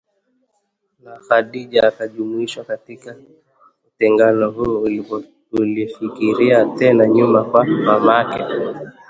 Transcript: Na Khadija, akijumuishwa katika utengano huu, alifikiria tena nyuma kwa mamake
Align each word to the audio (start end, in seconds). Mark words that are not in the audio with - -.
Na 1.03 1.17
Khadija, 1.19 1.83
akijumuishwa 1.87 2.63
katika 2.63 3.15
utengano 3.87 4.49
huu, 4.51 4.87
alifikiria 5.61 6.65
tena 6.65 7.07
nyuma 7.07 7.43
kwa 7.43 7.65
mamake 7.65 8.43